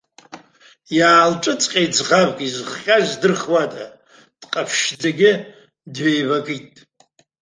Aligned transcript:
Иаалҿыҵҟьеит 0.97 1.91
ӡӷабк, 1.97 2.37
изыхҟьаз 2.47 3.05
здырхуада, 3.13 3.85
дҟаԥшьшьӡагьы 4.41 5.31
дҩеибакит. 5.93 6.75